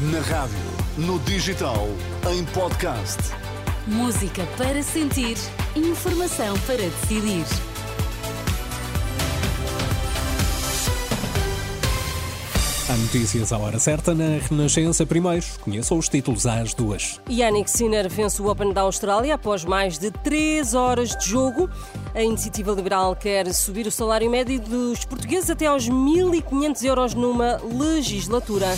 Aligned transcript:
Na 0.00 0.20
rádio, 0.20 0.56
no 0.96 1.18
digital, 1.18 1.88
em 2.30 2.44
podcast. 2.44 3.18
Música 3.84 4.46
para 4.56 4.80
sentir, 4.80 5.36
informação 5.74 6.56
para 6.60 6.76
decidir. 6.76 7.44
Há 12.88 12.96
notícias 12.96 13.52
à 13.52 13.58
hora 13.58 13.80
certa 13.80 14.14
na 14.14 14.38
Renascença. 14.48 15.04
Primeiro, 15.04 15.44
conheçam 15.62 15.98
os 15.98 16.08
títulos 16.08 16.46
às 16.46 16.72
duas. 16.74 17.20
Yannick 17.28 17.68
Sinner 17.68 18.08
vence 18.08 18.40
o 18.40 18.48
Open 18.48 18.72
da 18.72 18.82
Austrália 18.82 19.34
após 19.34 19.64
mais 19.64 19.98
de 19.98 20.12
3 20.12 20.74
horas 20.74 21.08
de 21.16 21.28
jogo. 21.28 21.68
A 22.14 22.22
Iniciativa 22.22 22.70
Liberal 22.70 23.16
quer 23.16 23.52
subir 23.52 23.84
o 23.88 23.90
salário 23.90 24.30
médio 24.30 24.60
dos 24.60 25.04
portugueses 25.04 25.50
até 25.50 25.66
aos 25.66 25.88
1.500 25.88 26.84
euros 26.84 27.14
numa 27.14 27.56
legislatura. 27.64 28.68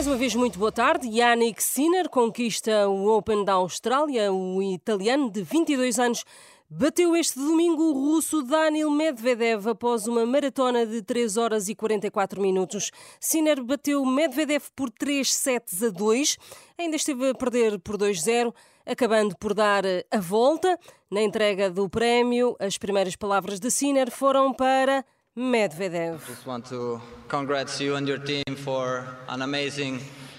Mais 0.00 0.06
uma 0.06 0.16
vez, 0.16 0.34
muito 0.34 0.58
boa 0.58 0.72
tarde. 0.72 1.06
Yannick 1.06 1.62
Sinner 1.62 2.08
conquista 2.08 2.88
o 2.88 3.06
Open 3.14 3.44
da 3.44 3.52
Austrália. 3.52 4.32
O 4.32 4.62
italiano 4.62 5.30
de 5.30 5.42
22 5.42 5.98
anos 5.98 6.24
bateu 6.70 7.14
este 7.14 7.38
domingo 7.38 7.82
o 7.82 7.92
russo 7.92 8.42
Daniel 8.42 8.90
Medvedev 8.90 9.68
após 9.68 10.06
uma 10.06 10.24
maratona 10.24 10.86
de 10.86 11.02
3 11.02 11.36
horas 11.36 11.68
e 11.68 11.74
44 11.74 12.40
minutos. 12.40 12.90
Sinner 13.20 13.62
bateu 13.62 14.02
Medvedev 14.06 14.64
por 14.74 14.90
3 14.90 15.30
sets 15.30 15.82
a 15.82 15.90
2. 15.90 16.38
Ainda 16.78 16.96
esteve 16.96 17.28
a 17.28 17.34
perder 17.34 17.78
por 17.78 17.98
2-0, 17.98 18.54
acabando 18.86 19.36
por 19.36 19.52
dar 19.52 19.84
a 20.10 20.18
volta. 20.18 20.78
Na 21.10 21.20
entrega 21.20 21.68
do 21.68 21.90
prémio, 21.90 22.56
as 22.58 22.78
primeiras 22.78 23.16
palavras 23.16 23.60
de 23.60 23.70
Sinner 23.70 24.10
foram 24.10 24.54
para 24.54 25.04
Medvedev. 25.36 26.20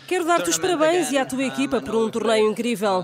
Quero 0.06 0.26
dar-te 0.26 0.50
os 0.50 0.58
parabéns 0.58 1.12
e 1.12 1.18
à 1.18 1.26
tua 1.26 1.46
equipa 1.46 1.82
por 1.82 1.96
um 1.96 2.10
torneio 2.10 2.52
incrível. 2.52 3.02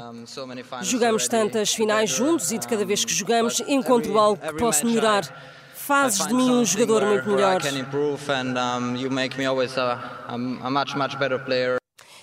Jogamos 0.81 1.30
tantas 1.30 1.73
finais 1.73 2.09
juntos 2.09 2.52
e 2.52 2.58
de 2.58 2.67
cada 2.67 2.84
vez 2.86 3.06
que 3.06 3.14
jogamos 3.14 3.62
encontro 3.62 4.17
algo 4.20 4.42
que 4.42 4.53
posso 4.58 4.86
melhorar. 4.86 5.23
Fazes 5.73 6.28
de 6.28 6.34
mim 6.34 6.52
um 6.52 6.66
jogador 6.66 7.06
muito 7.06 7.30
melhor. 7.30 7.62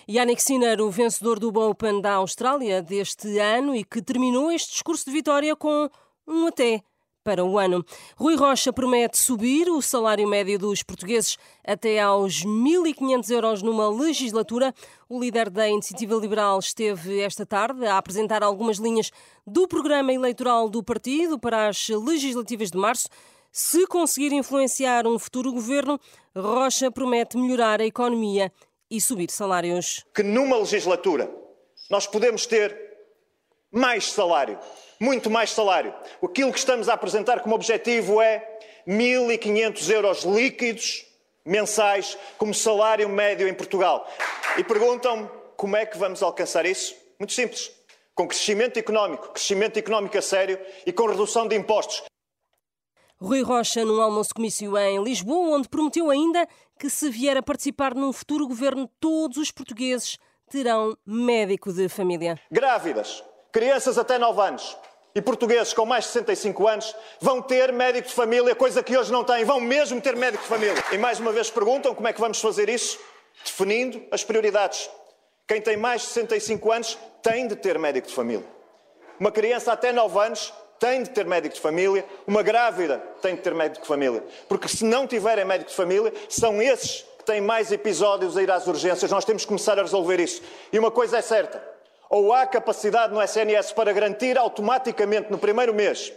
Yannick 0.06 0.42
Sinner, 0.42 0.82
o 0.82 0.90
vencedor 0.90 1.38
do 1.40 1.48
Open 1.58 2.02
da 2.02 2.12
Austrália 2.12 2.82
deste 2.82 3.38
ano 3.38 3.74
e 3.74 3.82
que 3.82 4.02
terminou 4.02 4.52
este 4.52 4.72
discurso 4.72 5.06
de 5.06 5.12
vitória 5.12 5.56
com 5.56 5.88
um 6.28 6.48
até 6.48 6.82
para 7.24 7.42
o 7.42 7.58
ano. 7.58 7.84
Rui 8.16 8.36
Rocha 8.36 8.72
promete 8.72 9.18
subir 9.18 9.68
o 9.70 9.80
salário 9.80 10.28
médio 10.28 10.58
dos 10.58 10.82
portugueses 10.82 11.38
até 11.66 11.98
aos 11.98 12.44
1.500 12.44 13.30
euros 13.30 13.62
numa 13.62 13.88
legislatura. 13.88 14.74
O 15.08 15.18
líder 15.18 15.48
da 15.48 15.66
Iniciativa 15.66 16.14
Liberal 16.14 16.58
esteve 16.58 17.20
esta 17.20 17.46
tarde 17.46 17.86
a 17.86 17.96
apresentar 17.96 18.42
algumas 18.42 18.76
linhas 18.76 19.10
do 19.46 19.66
programa 19.66 20.12
eleitoral 20.12 20.68
do 20.68 20.82
partido 20.82 21.38
para 21.38 21.68
as 21.68 21.88
legislativas 21.88 22.70
de 22.70 22.76
março. 22.76 23.08
Se 23.50 23.86
conseguir 23.86 24.32
influenciar 24.32 25.06
um 25.06 25.18
futuro 25.18 25.52
governo, 25.52 25.98
Rocha 26.36 26.90
promete 26.90 27.38
melhorar 27.38 27.80
a 27.80 27.86
economia 27.86 28.52
e 28.90 29.00
subir 29.00 29.30
salários. 29.30 30.04
Que 30.14 30.22
numa 30.22 30.58
legislatura 30.58 31.30
nós 31.90 32.06
podemos 32.06 32.46
ter 32.46 32.83
mais 33.74 34.12
salário 34.12 34.58
muito 35.04 35.30
mais 35.30 35.50
salário. 35.50 35.94
Aquilo 36.22 36.52
que 36.52 36.58
estamos 36.58 36.88
a 36.88 36.94
apresentar 36.94 37.40
como 37.40 37.54
objetivo 37.54 38.20
é 38.20 38.58
1.500 38.86 39.90
euros 39.90 40.22
líquidos 40.24 41.06
mensais 41.44 42.16
como 42.38 42.54
salário 42.54 43.08
médio 43.08 43.46
em 43.46 43.54
Portugal. 43.54 44.08
E 44.56 44.64
perguntam-me 44.64 45.28
como 45.56 45.76
é 45.76 45.84
que 45.84 45.98
vamos 45.98 46.22
alcançar 46.22 46.64
isso? 46.64 46.94
Muito 47.18 47.32
simples. 47.32 47.70
Com 48.14 48.26
crescimento 48.28 48.78
económico, 48.78 49.28
crescimento 49.28 49.76
económico 49.76 50.16
a 50.16 50.22
sério 50.22 50.58
e 50.86 50.92
com 50.92 51.06
redução 51.06 51.46
de 51.46 51.56
impostos. 51.56 52.02
Rui 53.20 53.42
Rocha, 53.42 53.84
num 53.84 54.00
almoço-comício 54.00 54.76
em 54.76 55.02
Lisboa, 55.02 55.56
onde 55.56 55.68
prometeu 55.68 56.10
ainda 56.10 56.46
que, 56.78 56.90
se 56.90 57.10
vier 57.10 57.36
a 57.36 57.42
participar 57.42 57.94
num 57.94 58.12
futuro 58.12 58.46
governo, 58.46 58.88
todos 59.00 59.36
os 59.36 59.50
portugueses 59.50 60.18
terão 60.50 60.96
médico 61.06 61.72
de 61.72 61.88
família. 61.88 62.38
Grávidas, 62.50 63.24
crianças 63.54 63.96
até 63.96 64.18
9 64.18 64.40
anos 64.42 64.76
e 65.14 65.22
portugueses 65.22 65.72
com 65.72 65.86
mais 65.86 66.06
de 66.06 66.10
65 66.10 66.66
anos 66.66 66.96
vão 67.20 67.40
ter 67.40 67.72
médico 67.72 68.08
de 68.08 68.12
família, 68.12 68.52
coisa 68.52 68.82
que 68.82 68.98
hoje 68.98 69.12
não 69.12 69.22
têm, 69.22 69.44
vão 69.44 69.60
mesmo 69.60 70.00
ter 70.00 70.16
médico 70.16 70.42
de 70.42 70.48
família. 70.48 70.84
E 70.90 70.98
mais 70.98 71.20
uma 71.20 71.30
vez 71.30 71.50
perguntam 71.50 71.94
como 71.94 72.08
é 72.08 72.12
que 72.12 72.20
vamos 72.20 72.40
fazer 72.40 72.68
isso? 72.68 72.98
Definindo 73.44 74.02
as 74.10 74.24
prioridades. 74.24 74.90
Quem 75.46 75.60
tem 75.60 75.76
mais 75.76 76.02
de 76.02 76.08
65 76.08 76.72
anos 76.72 76.98
tem 77.22 77.46
de 77.46 77.54
ter 77.54 77.78
médico 77.78 78.08
de 78.08 78.12
família. 78.12 78.44
Uma 79.20 79.30
criança 79.30 79.72
até 79.72 79.92
9 79.92 80.18
anos 80.18 80.52
tem 80.80 81.04
de 81.04 81.10
ter 81.10 81.24
médico 81.24 81.54
de 81.54 81.60
família, 81.60 82.04
uma 82.26 82.42
grávida 82.42 82.98
tem 83.22 83.36
de 83.36 83.40
ter 83.40 83.54
médico 83.54 83.82
de 83.82 83.88
família. 83.88 84.24
Porque 84.48 84.66
se 84.66 84.84
não 84.84 85.06
tiverem 85.06 85.44
médico 85.44 85.70
de 85.70 85.76
família, 85.76 86.12
são 86.28 86.60
esses 86.60 87.02
que 87.18 87.24
têm 87.24 87.40
mais 87.40 87.70
episódios 87.70 88.36
a 88.36 88.42
ir 88.42 88.50
às 88.50 88.66
urgências. 88.66 89.12
Nós 89.12 89.24
temos 89.24 89.42
que 89.42 89.48
começar 89.48 89.78
a 89.78 89.82
resolver 89.82 90.18
isso. 90.18 90.42
E 90.72 90.78
uma 90.78 90.90
coisa 90.90 91.18
é 91.18 91.22
certa: 91.22 91.73
ou 92.10 92.32
há 92.32 92.46
capacidade 92.46 93.12
no 93.12 93.22
SNS 93.22 93.72
para 93.72 93.92
garantir 93.92 94.38
automaticamente 94.38 95.30
no 95.30 95.38
primeiro 95.38 95.74
mês 95.74 96.12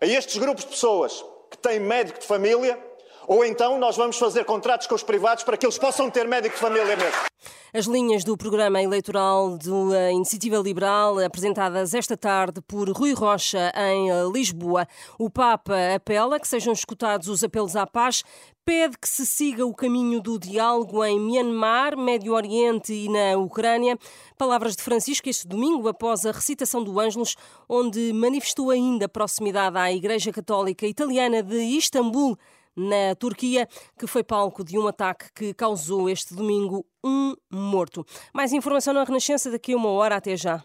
a 0.00 0.06
estes 0.06 0.36
grupos 0.36 0.64
de 0.64 0.70
pessoas 0.70 1.24
que 1.50 1.58
têm 1.58 1.80
médico 1.80 2.18
de 2.18 2.26
família, 2.26 2.78
ou 3.26 3.44
então 3.44 3.78
nós 3.78 3.96
vamos 3.96 4.18
fazer 4.18 4.44
contratos 4.44 4.86
com 4.86 4.94
os 4.94 5.02
privados 5.02 5.44
para 5.44 5.56
que 5.56 5.66
eles 5.66 5.78
possam 5.78 6.10
ter 6.10 6.26
médico 6.26 6.54
de 6.54 6.60
família 6.60 6.96
mesmo. 6.96 7.26
As 7.74 7.84
linhas 7.84 8.24
do 8.24 8.36
programa 8.36 8.80
eleitoral 8.80 9.58
da 9.58 10.10
Iniciativa 10.10 10.56
Liberal, 10.56 11.18
apresentadas 11.18 11.92
esta 11.92 12.16
tarde 12.16 12.60
por 12.62 12.88
Rui 12.88 13.12
Rocha 13.12 13.72
em 13.76 14.08
Lisboa. 14.32 14.86
O 15.18 15.28
Papa 15.28 15.74
apela 15.94 16.40
que 16.40 16.48
sejam 16.48 16.72
escutados 16.72 17.28
os 17.28 17.44
apelos 17.44 17.76
à 17.76 17.86
paz, 17.86 18.22
pede 18.64 18.96
que 18.98 19.08
se 19.08 19.26
siga 19.26 19.66
o 19.66 19.74
caminho 19.74 20.20
do 20.20 20.38
diálogo 20.38 21.04
em 21.04 21.20
Myanmar, 21.20 21.96
Médio 21.96 22.32
Oriente 22.32 22.92
e 22.92 23.08
na 23.08 23.36
Ucrânia. 23.36 23.98
Palavras 24.38 24.74
de 24.74 24.82
Francisco 24.82 25.28
este 25.28 25.46
domingo 25.46 25.86
após 25.86 26.24
a 26.24 26.32
recitação 26.32 26.82
do 26.82 26.98
Ângelos, 26.98 27.36
onde 27.68 28.12
manifestou 28.12 28.70
ainda 28.70 29.08
proximidade 29.08 29.76
à 29.76 29.92
Igreja 29.92 30.32
Católica 30.32 30.86
Italiana 30.86 31.42
de 31.42 31.56
Istambul 31.56 32.38
na 32.76 33.14
Turquia, 33.18 33.66
que 33.98 34.06
foi 34.06 34.22
palco 34.22 34.62
de 34.62 34.78
um 34.78 34.86
ataque 34.86 35.32
que 35.34 35.54
causou 35.54 36.08
este 36.10 36.34
domingo 36.34 36.84
um 37.02 37.34
morto. 37.50 38.04
Mais 38.34 38.52
informação 38.52 38.92
na 38.92 39.04
Renascença 39.04 39.50
daqui 39.50 39.72
a 39.72 39.76
uma 39.76 39.90
hora. 39.90 40.16
Até 40.16 40.36
já. 40.36 40.62